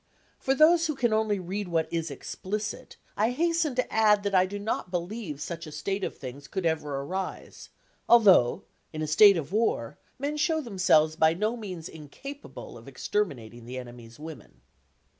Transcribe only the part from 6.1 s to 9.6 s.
things could ever arise, although, in a state of